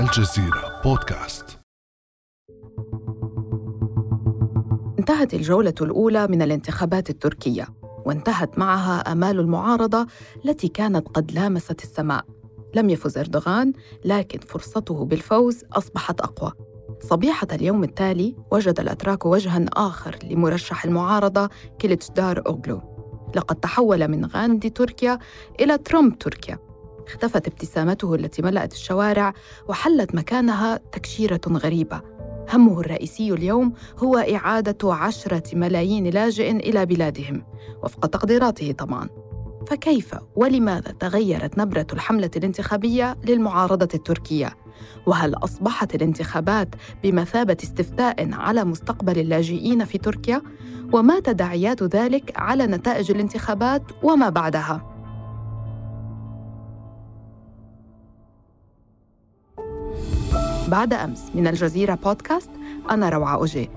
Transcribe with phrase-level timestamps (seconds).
[0.00, 1.58] الجزيرة بودكاست.
[4.98, 7.68] انتهت الجولة الأولى من الانتخابات التركية
[8.04, 10.06] وانتهت معها آمال المعارضة
[10.44, 12.24] التي كانت قد لامست السماء.
[12.74, 13.72] لم يفز أردوغان
[14.04, 16.52] لكن فرصته بالفوز أصبحت أقوى.
[17.00, 21.48] صبيحة اليوم التالي وجد الأتراك وجها آخر لمرشح المعارضة
[21.78, 22.80] كيلتشدار أوغلو.
[23.36, 25.18] لقد تحول من غاندي تركيا
[25.60, 26.69] إلى ترامب تركيا.
[27.10, 29.34] اختفت ابتسامته التي ملأت الشوارع
[29.68, 32.00] وحلت مكانها تكشيرة غريبة
[32.52, 37.44] همه الرئيسي اليوم هو إعادة عشرة ملايين لاجئ إلى بلادهم
[37.82, 39.08] وفق تقديراته طبعاً
[39.66, 44.56] فكيف ولماذا تغيرت نبرة الحملة الانتخابية للمعارضة التركية؟
[45.06, 46.68] وهل أصبحت الانتخابات
[47.02, 50.42] بمثابة استفتاء على مستقبل اللاجئين في تركيا؟
[50.92, 54.99] وما تداعيات ذلك على نتائج الانتخابات وما بعدها؟
[60.70, 62.50] بعد أمس من الجزيرة بودكاست
[62.90, 63.70] أنا روعة أوجي.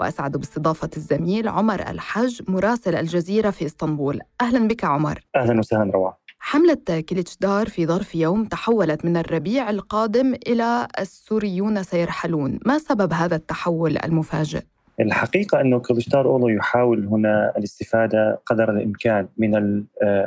[0.00, 4.20] وأسعد باستضافة الزميل عمر الحج مراسل الجزيرة في إسطنبول.
[4.40, 5.20] أهلا بك عمر.
[5.36, 6.18] أهلا وسهلا روعة.
[6.38, 12.58] حملة كليتشدار في ظرف يوم تحولت من الربيع القادم إلى السوريون سيرحلون.
[12.66, 14.62] ما سبب هذا التحول المفاجئ؟
[15.00, 19.82] الحقيقة أنه كليتشدار أولو يحاول هنا الاستفادة قدر الإمكان من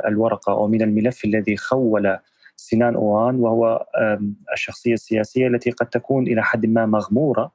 [0.06, 2.18] الورقة أو من الملف الذي خول
[2.60, 3.86] سنان أوان وهو
[4.52, 7.52] الشخصية السياسية التي قد تكون إلى حد ما مغمورة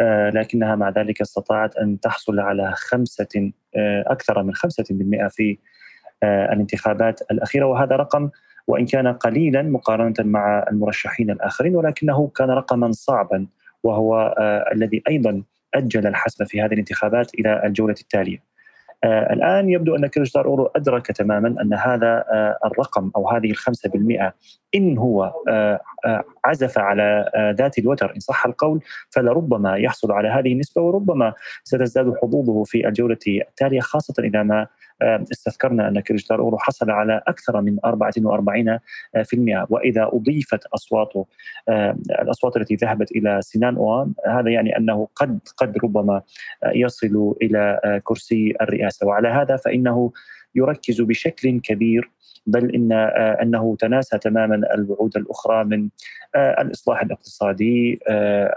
[0.00, 5.58] آه، لكنها مع ذلك استطاعت أن تحصل على خمسة آه، أكثر من خمسة بالمئة في
[6.22, 7.64] آه، الانتخابات الأخيرة.
[7.64, 8.30] وهذا رقم
[8.66, 13.46] وإن كان قليلا مقارنة مع المرشحين الآخرين ولكنه كان رقما صعبا
[13.82, 14.34] وهو
[14.72, 15.42] الذي أيضا
[15.74, 18.45] أجل الحسم في هذه الانتخابات إلى الجولة التالية.
[19.04, 24.34] الآن يبدو أن كيرشدار أورو أدرك تماما أن هذا آه الرقم أو هذه الخمسة بالمئة
[24.74, 28.80] إن هو آه آه عزف على آه ذات الوتر إن صح القول
[29.10, 31.34] فلربما يحصل على هذه النسبة وربما
[31.64, 34.68] ستزداد حظوظه في الجولة التالية خاصة إذا ما آه،
[35.02, 41.26] استذكرنا أن كيرشدار أورو حصل على أكثر من 44% وإذا أضيفت أصواته
[41.68, 46.22] آه، الأصوات التي ذهبت إلى سنان أوان هذا يعني أنه قد قد ربما
[46.74, 49.06] يصل إلى كرسي الرئاسة.
[49.06, 50.12] وعلى هذا فإنه
[50.54, 52.10] يركز بشكل كبير
[52.46, 52.92] بل إن
[53.42, 55.88] أنه تناسى تماما الوعود الأخرى من
[56.36, 57.98] الإصلاح الاقتصادي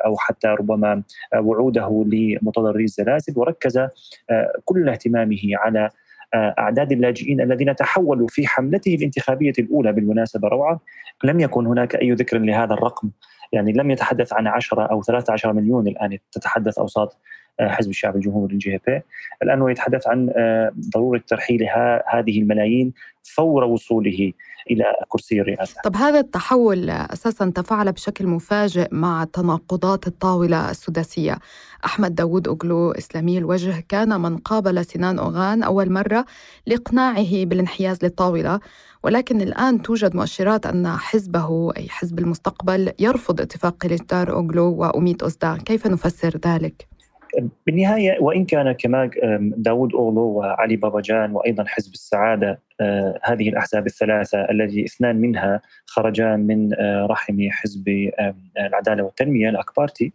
[0.06, 1.04] أو حتى ربما
[1.36, 3.34] وعوده لمتضرري الزلازل.
[3.36, 3.88] وركز
[4.66, 5.90] كل اهتمامه على
[6.36, 10.80] أعداد اللاجئين الذين تحولوا في حملته الانتخابية الأولى بالمناسبة روعة
[11.24, 13.10] لم يكن هناك أي ذكر لهذا الرقم.
[13.52, 17.18] يعني لم يتحدث عن 10 أو 13 مليون الآن تتحدث أوساط
[17.62, 19.02] حزب الشعب الجمهوري الجي بي
[19.44, 20.30] الآن هو يتحدث عن
[20.94, 21.68] ضرورة ترحيل
[22.08, 24.32] هذه الملايين فور وصوله.
[24.70, 25.82] إلى كرسي الرئاسة.
[25.84, 31.40] طب هذا التحول أساسا تفاعل بشكل مفاجئ مع تناقضات الطاولة السداسية.
[31.86, 36.26] أحمد داوود أوغلو إسلامي الوجه كان من قابل سنان أوغان أول مرة
[36.68, 38.60] لإقناعه بالانحياز للطاولة
[39.04, 45.58] ولكن الآن توجد مؤشرات أن حزبه أي حزب المستقبل يرفض اتفاق قليتار أوغلو وأميت أوزدان
[45.58, 46.88] كيف نفسر ذلك؟
[47.66, 49.10] بالنهاية وإن كان كما
[49.58, 56.36] داود أولو وعلي باباجان وأيضا حزب السعادة آه، هذه الأحزاب الثلاثة التي اثنان منها خرجا
[56.36, 58.12] من آه، رحم حزب
[58.58, 60.14] العدالة والتنمية الأكبارتي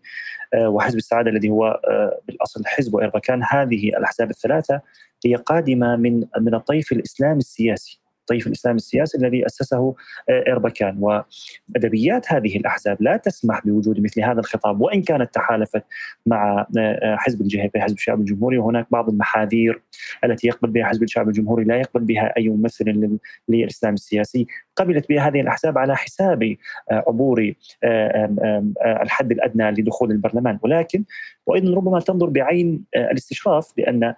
[0.55, 1.81] آه، وحزب السعادة الذي هو
[2.27, 4.81] بالأصل حزب إربكان هذه الأحزاب الثلاثة
[5.27, 8.04] هي قادمة من من الطيف الإسلامي السياسي.
[8.25, 9.95] الطيف الإسلامي السياسي الذي أسسه
[10.29, 15.83] آه، اربكان وأدبيات هذه الأحزاب لا تسمح بوجود مثل هذا الخطاب وإن كانت تحالفت
[16.27, 18.59] مع آه، آه، حزب الجي بي حزب الشعب الجمهوري.
[18.59, 19.83] وهناك بعض المحاذير
[20.25, 23.19] التي يقبل بها حزب الشعب الجمهوري لا يقبل بها أي ممثل
[23.49, 24.47] للإسلام السياسي.
[24.77, 26.57] قبلت بها هذه الأحزاب على حساب
[26.91, 27.53] عبور
[28.85, 30.59] الحد الأدنى لدخول البرلمان.
[30.63, 31.05] ولكن
[31.47, 34.15] وأيضا ربما تنظر بعين الاستشراف لأن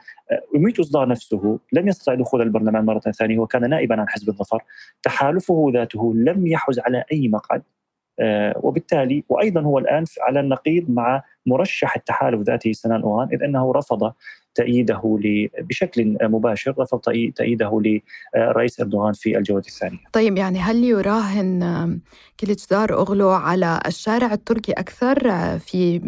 [0.56, 4.64] أميت أصدار نفسه لم يستطع دخول البرلمان مرة ثانية وكان نائبا عن حزب الظفر.
[5.02, 7.62] تحالفه ذاته لم يحز على أي مقعد
[8.20, 13.72] آه، وبالتالي وأيضا هو الآن على النقيض مع مرشح التحالف ذاته سنان اوان إذ أنه
[13.72, 14.12] رفض
[14.56, 15.00] تأييده
[15.60, 16.98] بشكل مباشر رفض
[17.36, 17.82] تأييده
[18.36, 19.98] لرئيس أردوغان في الجولة الثانية.
[20.12, 22.00] طيب يعني هل يراهن
[22.40, 25.18] كليتشدار أغلو على الشارع التركي أكثر
[25.58, 26.00] في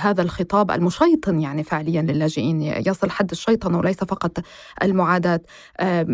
[0.00, 4.38] هذا الخطاب المشيطن يعني فعليا للاجئين؟ يصل حد الشيطنة وليس فقط
[4.82, 5.40] المعاداة.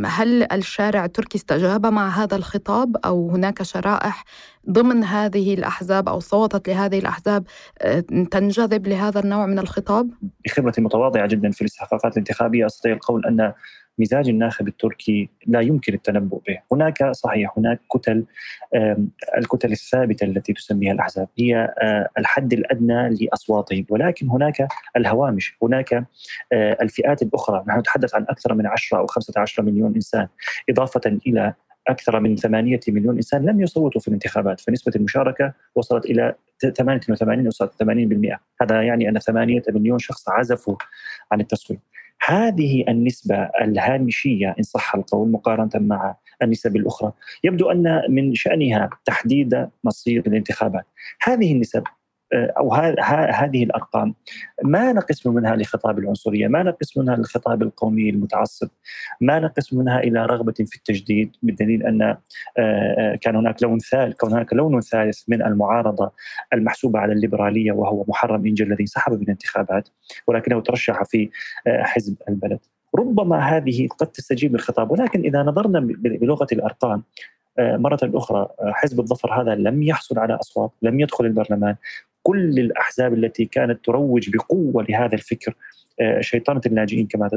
[0.04, 4.24] هل الشارع التركي استجاب مع هذا الخطاب أو هناك شرائح
[4.70, 7.44] ضمن هذه الأحزاب أو صوتت لهذه الأحزاب
[8.30, 10.10] تنجذب لهذا النوع من الخطاب؟
[10.44, 13.52] بخبرتي المتواضعة جدا في الاستحقاقات الانتخابية أستطيع القول أن
[13.98, 16.58] مزاج الناخب التركي لا يمكن التنبؤ به.
[16.72, 18.24] هناك صحيح هناك كتل
[19.38, 21.74] الكتل الثابتة التي تسميها الأحزاب هي
[22.18, 23.86] الحد الأدنى لأصواتهم.
[23.88, 26.04] ولكن هناك الهوامش هناك
[26.52, 27.64] الفئات الأخرى.
[27.68, 30.28] نحن نتحدث عن أكثر من 10 أو 15 مليون إنسان.
[30.70, 31.54] إضافة إلى
[31.88, 36.34] أكثر من 8 مليون إنسان لم يصوتوا في الانتخابات فنسبة المشاركة وصلت إلى
[36.76, 40.76] 88 وصلت 80% هذا يعني أن 8 مليون شخص عزفوا
[41.32, 41.80] عن التصويت
[42.26, 47.12] هذه النسبة الهامشية إن صح القول مقارنة مع النسب الأخرى.
[47.44, 50.84] يبدو أن من شأنها تحديد مصير الانتخابات.
[51.22, 51.82] هذه النسب
[52.34, 52.74] أو
[53.32, 54.14] هذه الأرقام
[54.64, 58.68] ما نقسم منها لخطاب العنصرية، ما نقسم منها للخطاب القومي المتعصب،
[59.20, 62.18] ما نقسم منها إلى رغبة في التجديد بالدليل أن آه،
[62.58, 66.12] آه، كان هناك لون ثالث، كان هناك لون ثالث من المعارضة
[66.52, 69.88] المحسوبة على الليبرالية وهو محرم إنجل الذي انسحب من الانتخابات
[70.26, 71.30] ولكنه ترشح في
[71.66, 72.58] آه، حزب البلد.
[72.98, 77.02] ربما هذه قد تستجيب للخطاب ولكن إذا نظرنا بلغة الأرقام
[77.58, 81.76] مرة أخرى حزب الظفر هذا لم يحصل على أصوات لم يدخل البرلمان
[82.22, 85.54] كل الأحزاب التي كانت تروج بقوة لهذا الفكر
[86.00, 87.28] آه، شيطنه اللاجئين كما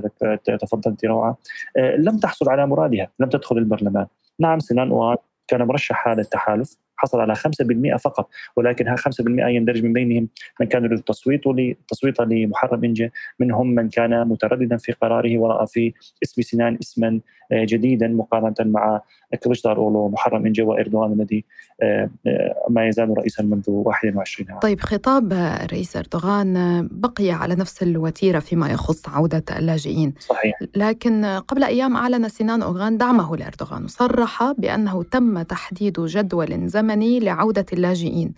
[0.45, 1.38] تفضلت روعة.
[1.77, 4.06] آه، لم تحصل على مرادها لم تدخل البرلمان.
[4.39, 5.15] نعم سنان
[5.47, 6.77] كان مرشح هذا التحالف.
[7.03, 10.27] حصل على 5% فقط ولكن ها 5% يندرج من بينهم
[10.59, 11.44] من كانوا للتصويت
[11.88, 17.19] تصويت لمحرم انجه منهم من كان مترددا في قراره ورأى في اسم سنان اسما
[17.51, 19.01] آه، جديدا مقارنة مع
[19.44, 21.44] كليشدار أولو محرم انجه واردوغان الذي
[21.81, 24.59] آه، آه، ما يزال رئيسا منذ 21 عام.
[24.59, 30.13] طيب خطاب الرئيس أردوغان بقي على نفس الوتيرة فيما يخص عودة اللاجئين.
[30.19, 30.59] صحيح.
[30.75, 37.66] لكن قبل أيام أعلن سنان أوغان دعمه لأردوغان وصرح بأنه تم تحديد جدول زمني لعودة
[37.74, 38.34] اللاجئين.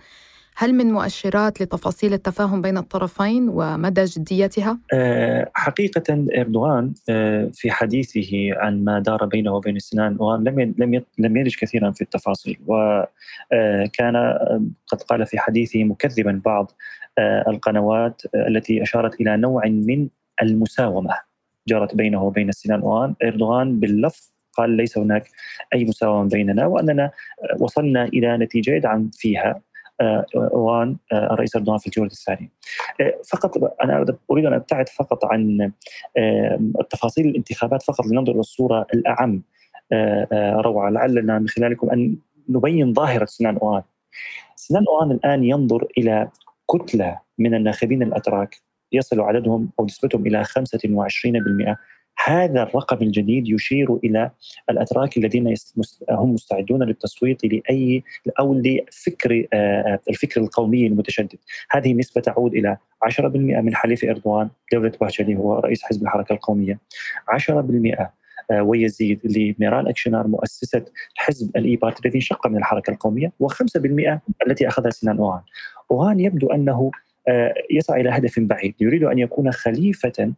[0.58, 8.50] هل من مؤشرات لتفاصيل التفاهم بين الطرفين ومدى جديتها؟ آه، حقيقة إردوغان آه، في حديثه
[8.56, 14.16] عن ما دار بينه وبين سنان أوغان لم لم لم يلج كثيرا في التفاصيل وكان
[14.16, 16.72] آه، قد قال في حديثه مكذبا بعض
[17.48, 20.08] القنوات التي أشارت إلى نوع من
[20.42, 21.16] المساومة
[21.68, 25.30] جرت بينه وبين سنان أوغان إردوغان باللفظ قال ليس هناك
[25.74, 27.12] أي مساومة بيننا وأننا
[27.60, 29.62] وصلنا إلى نتيجة يدعم فيها
[30.36, 32.50] اوان آه، الرئيس أردوغان في الجولة الثانية.
[33.02, 35.72] آه، فقط أنا اريد أن أبتعد فقط عن
[36.90, 39.42] تفاصيل الانتخابات فقط لننظر إلى الصورة الأعم
[39.92, 42.16] آه، روعة لعلنا من خلالكم أن
[42.50, 43.84] نبين ظاهرة سنان اوان.
[44.56, 46.30] سنان اوان الآن ينظر إلى
[46.72, 48.56] كتلة من الناخبين الأتراك
[48.92, 51.78] يصل عددهم أو نسبتهم إلى 25%
[52.24, 54.32] هذا الرقم الجديد يشير إلى
[54.70, 55.54] الأتراك الذين
[56.10, 58.04] هم مستعدون للتصويت لأي
[58.40, 61.38] أو لفكر آه، الفكر القومي المتشدد،
[61.72, 66.80] هذه النسبة تعود إلى 10% من حليف اردوغان دولة باهشلي هو رئيس حزب الحركة القومية.
[67.28, 68.12] 10%
[68.52, 70.86] آه، ويزيد لميرال أكشنار مؤسسة
[71.16, 75.42] حزب الاي بارتي الذي انشق من الحركة القومية و5% التي أخذها سنان اوغان.
[75.92, 76.92] اوغان يبدو أنه
[77.28, 80.34] آه، يسعى إلى هدف بعيد، يريد أن يكون خليفة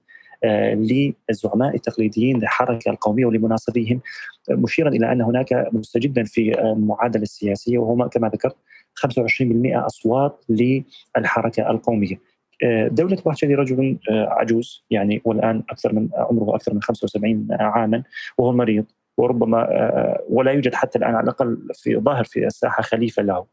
[0.45, 4.01] للزعماء التقليديين للحركه القومية ولمناصريهم
[4.49, 8.55] مشيرا إلى أن هناك مستجدا في المعادلة السياسية وهو كما ذكرت
[8.95, 12.19] 25% أصوات للحركة القومية.
[12.63, 18.03] آه، دولة باهتشالي رجل آه، عجوز يعني والآن أكثر من عمره أكثر من 75 عاما
[18.37, 18.85] وهو مريض
[19.17, 23.45] وربما آه، ولا يوجد حتى الآن على الأقل في ظاهر في الساحة خليفة له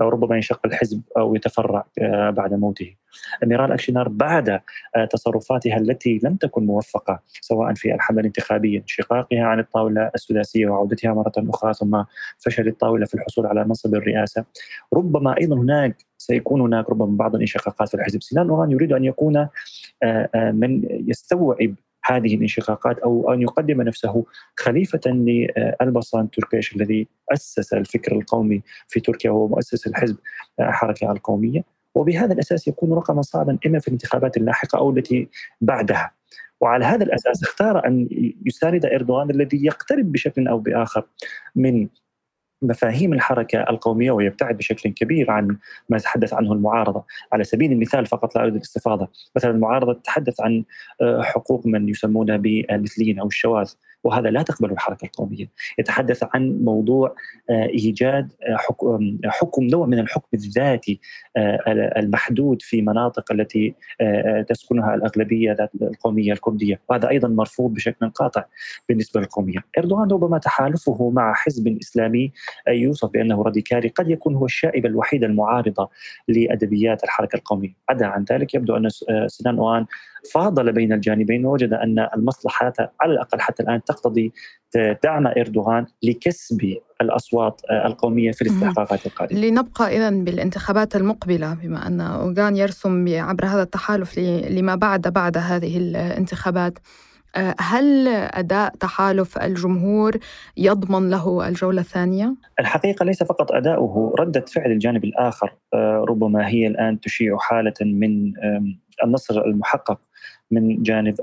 [0.00, 2.94] أو ربما ينشق الحزب أو يتفرع آه، بعد موته.
[3.44, 4.48] ميرال أكشنار بعد
[4.96, 11.14] آه، تصرفاتها التي لم تكن موفقة سواء في الحملة الانتخابية انشقاقها عن الطاولة السداسية وعودتها
[11.14, 12.02] مرة أخرى ثم
[12.38, 14.44] فشل الطاولة في الحصول على منصب الرئاسة
[14.94, 19.48] ربما أيضا هناك سيكون هناك ربما بعض الانشقاقات في الحزب سنان أوران يريد أن يكون
[20.34, 21.74] من يستوعب
[22.04, 24.24] هذه الانشقاقات أو أن يقدم نفسه
[24.56, 30.16] خليفة لالبسان تركيش الذي أسس الفكر القومي في تركيا وهو مؤسس الحزب
[30.60, 31.64] الحركه القومية.
[31.94, 35.28] وبهذا الأساس يكون رقما صعبا إما في الانتخابات اللاحقة أو التي
[35.60, 36.10] بعدها.
[36.60, 38.08] وعلى هذا الأساس اختار أن
[38.46, 41.06] يساند إردوغان الذي يقترب بشكل أو بآخر
[41.56, 41.88] من
[42.66, 45.56] مفاهيم الحركة القومية ويبتعد بشكل كبير عن
[45.88, 47.04] ما تحدث عنه المعارضة.
[47.32, 49.08] على سبيل المثال فقط لا أريد الاستفاضة.
[49.36, 50.64] مثلا المعارضة تتحدث عن
[51.00, 53.72] آه، حقوق من يسمون بالمثليين أو الشواذ.
[54.04, 57.14] وهذا لا تقبله الحركة القومية، يتحدث عن موضوع
[57.50, 58.56] آه، إيجاد آه،
[59.24, 61.00] حكم نوع من الحكم الذاتي
[61.36, 61.58] آه،
[61.96, 63.74] المحدود في مناطق التي
[64.48, 68.44] تسكنها الأغلبية القومية الكردية، وهذا أيضا مرفوض بشكل قاطع
[68.88, 69.58] بالنسبة للقومية.
[69.78, 72.32] إردوغان ربما تحالفه مع حزب إسلامي
[72.68, 75.90] يوصف بأنه راديكالي قد يكون هو الشائبه الوحيده المعارضة
[76.28, 78.88] لأدبيات الحركة القومية، عدا عن ذلك يبدو أن
[79.26, 79.86] سنان أوان
[80.32, 84.32] فاضل بين الجانبين ووجد أن المصلحات على الأقل حتى الآن تقتضي
[85.04, 89.40] دعم إردوغان لكسب الأصوات القومية في الاستحقاقات القادمة.
[89.40, 95.78] لنبقى اذا بالانتخابات المقبلة بما أن أوغان يرسم عبر هذا التحالف لما بعد بعد هذه
[95.78, 96.78] الانتخابات.
[97.36, 100.16] آه، هل أداء تحالف الجمهور
[100.56, 106.66] يضمن له الجولة الثانية؟ الحقيقة ليس فقط أداؤه، ردة فعل الجانب الآخر آه، ربما هي
[106.66, 108.32] الآن تشيع حالة من
[109.04, 110.00] النصر المحقق
[110.54, 111.14] من جانب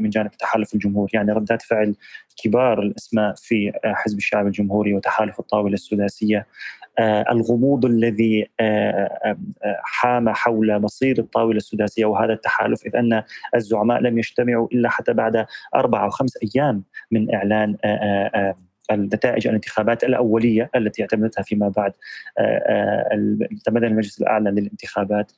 [0.00, 1.08] من جانب تحالف الجمهور.
[1.14, 1.94] يعني ردات فعل
[2.44, 6.46] كبار الأسماء في حزب الشعب الجمهوري وتحالف الطاولة السداسية.
[6.98, 9.36] آه، الغموض الذي آه، آه،
[9.82, 13.22] حام حول مصير الطاولة السداسية وهذا التحالف إذ أن
[13.54, 17.76] الزعماء لم يجتمعوا إلا حتى بعد أربع أو خمس أيام من إعلان
[18.90, 21.92] النتائج الانتخابات الأولية التي اعتمدتها فيما بعد
[22.40, 25.32] اعتمدها المجلس الأعلى للانتخابات.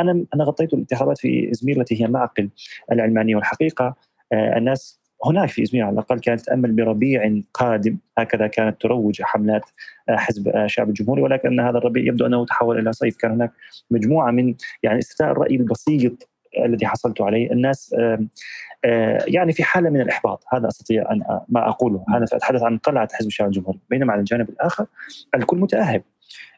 [0.00, 2.48] أنا أنا غطيت الانتخابات في إزمير التي هي معقل
[2.92, 3.94] العلمانية والحقيقة.
[4.32, 7.98] الناس هناك في إزمير على الأقل كانت تأمل بربيع قادم.
[8.18, 9.62] هكذا كانت تروج حملات
[10.08, 13.16] حزب الشعب الجمهوري ولكن هذا الربيع يبدو أنه تحول إلى صيف.
[13.16, 13.52] كان هناك
[13.90, 16.28] مجموعة من يعني استثاء الرأي البسيط
[16.64, 17.52] الذي حصلت عليه.
[17.52, 17.94] الناس
[19.26, 20.44] يعني في حالة من الإحباط.
[20.52, 22.04] هذا أستطيع أن ما أقوله.
[22.14, 23.78] هذا أتحدث عن قلعة حزب الشعب الجمهوري.
[23.90, 24.86] بينما على الجانب الآخر
[25.34, 26.02] الكل متاهب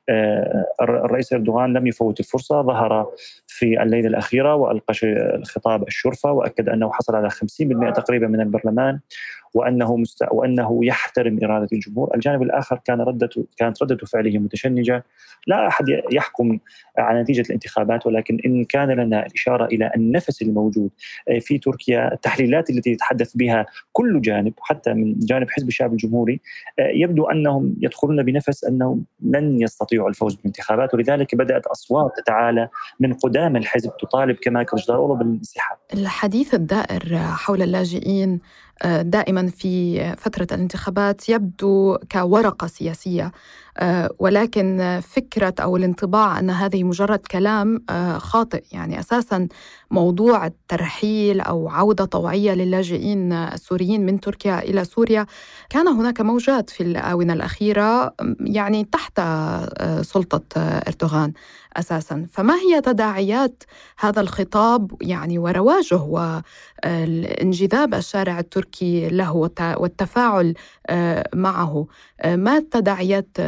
[0.09, 3.07] آه، الرئيس إردوغان لم يفوت الفرصة ظهر
[3.51, 4.95] في الليلة الأخيرة وألقى
[5.35, 7.37] الخطاب الشرفة وأكد أنه حصل على 50%
[7.93, 9.01] تقريبا من البرلمان
[9.55, 10.25] وأنه مست...
[10.31, 15.05] وأنه يحترم إرادة الجمهور، الجانب الآخر كان ردته كانت ردة فعله متشنجة،
[15.47, 16.59] لا أحد يحكم
[16.99, 20.91] على نتيجة الانتخابات ولكن إن كان لنا الإشارة إلى النفس الموجود
[21.29, 26.41] آه، في تركيا، التحليلات التي يتحدث بها كل جانب حتى من جانب حزب الشعب الجمهوري
[26.79, 30.95] آه، يبدو أنهم يدخلون بنفس أنهم لن يستطيعوا الفوز بالانتخابات.
[30.95, 32.69] ولذلك بدأت أصوات تتعالى
[33.01, 35.79] من قدام الحزب تطالب كما كلجدار بالانسحاب.
[35.95, 38.41] الحديث الدائر حول اللاجئين
[38.85, 43.33] دائما في فترة الانتخابات يبدو كورقة سياسية
[43.79, 48.65] آه، ولكن فكرة أو الانطباع أن هذه مجرد كلام آه، خاطئ.
[48.73, 49.49] يعني أساسا
[49.91, 55.27] موضوع الترحيل أو عودة طوعية للاجئين السوريين من تركيا إلى سوريا.
[55.71, 61.33] كان هناك موجات في الآونة الأخيرة يعني تحت آه، سلطة أردوغان
[61.77, 62.27] أساسا.
[62.33, 63.63] فما هي تداعيات
[63.99, 66.03] هذا الخطاب يعني ورواجه
[66.85, 70.55] وانجذاب الشارع التركي له والتفاعل
[71.35, 71.87] معه.
[72.35, 73.41] ما تداعيات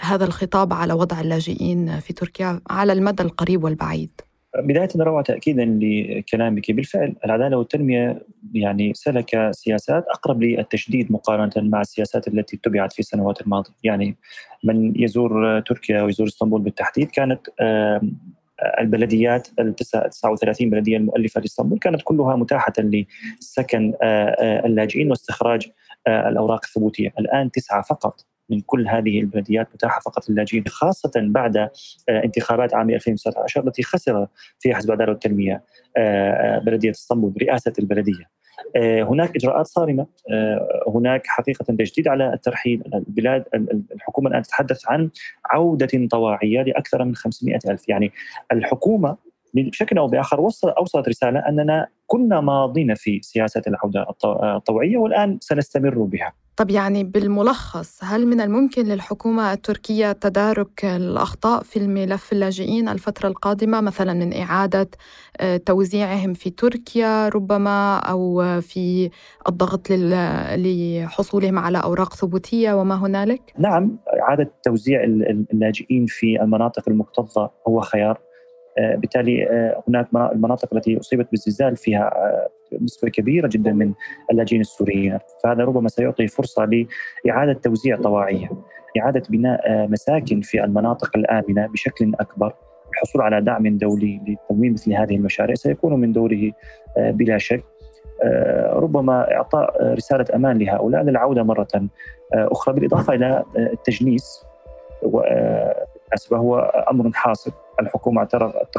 [0.00, 4.10] هذا الخطاب على وضع اللاجئين في تركيا على المدى القريب والبعيد؟
[4.58, 6.70] بداية روعة تأكيدا لكلامك.
[6.70, 13.40] بالفعل العدالة والتنمية يعني سلك سياسات أقرب للتشديد مقارنة مع السياسات التي اتبعت في السنوات
[13.40, 13.72] الماضية.
[13.84, 14.16] يعني
[14.64, 17.40] من يزور تركيا ويزور إسطنبول بالتحديد كانت
[18.80, 23.94] البلديات ال 39 بلدية المؤلفة لإسطنبول كانت كلها متاحة لسكن
[24.64, 25.70] اللاجئين واستخراج
[26.08, 31.70] الأوراق الثبوتية، الآن تسعة فقط من كل هذه البلديات متاحة فقط للاجئين خاصة بعد آه،
[32.08, 34.26] انتخابات عام 2019 التي خسر
[34.58, 35.64] فيها حزب العداله والتنمية
[35.96, 38.39] آه، آه، بلدية إسطنبول برئاسه البلدية.
[38.76, 40.06] هناك إجراءات صارمة.
[40.94, 42.82] هناك حقيقة تجديد على الترحيل.
[42.94, 43.44] البلاد
[43.94, 45.10] الحكومة الآن تتحدث عن
[45.50, 47.88] عودة طواعية لأكثر من 500 ألف.
[47.88, 48.12] يعني
[48.52, 49.16] الحكومة
[49.54, 54.06] بشكل أو بآخر وصل أوصلت رسالة أننا كنا ماضين في سياسة العودة
[54.56, 56.32] الطوعية والآن سنستمر بها.
[56.60, 63.80] طب يعني بالملخص هل من الممكن للحكومة التركية تدارك الأخطاء في الملف اللاجئين الفترة القادمة
[63.80, 64.88] مثلا من إعادة
[65.40, 69.10] آه، توزيعهم في تركيا ربما أو في
[69.48, 75.04] الضغط لحصولهم على أوراق ثبوتية وما هنالك؟ نعم إعادة توزيع
[75.52, 78.29] اللاجئين في المناطق المكتظة هو خيار
[78.78, 82.48] بالتالي آه، هناك المناطق التي أصيبت بالزلزال فيها آه،
[82.82, 83.92] نسبة كبيرة جدا من
[84.30, 85.18] اللاجئين السوريين.
[85.44, 86.68] فهذا ربما سيعطي فرصة
[87.24, 88.48] لإعادة توزيع طواعيه
[89.00, 92.54] إعادة بناء مساكن في المناطق الآمنة بشكل أكبر
[92.92, 96.52] الحصول على دعم دولي لتمويل مثل هذه المشاريع سيكون من دوره
[96.96, 97.64] بلا شك.
[98.72, 101.02] ربما إعطاء رسالة أمان لهؤلاء.
[101.02, 101.68] للعودة مرة
[102.32, 104.44] أخرى بالإضافة إلى التجنيس
[106.30, 106.58] وهو
[106.90, 107.52] أمر حاصل.
[107.80, 108.24] الحكومة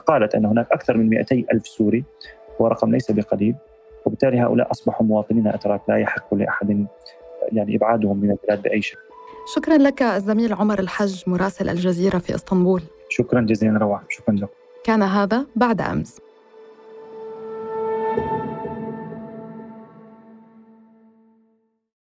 [0.07, 2.03] قالت أن هناك أكثر من 200 ألف سوري
[2.59, 3.55] ورقم ليس بقليل
[4.05, 6.85] وبالتالي هؤلاء أصبحوا مواطنين اتراك لا يحق لأحد
[7.51, 8.99] يعني إبعادهم من البلاد بأي شكل.
[9.55, 12.81] شكرا لك الزميل عمر الحج مراسل الجزيرة في إسطنبول.
[13.09, 14.49] شكرا جزيلا روعة، شكرا لك.
[14.83, 16.21] كان هذا بعد أمس.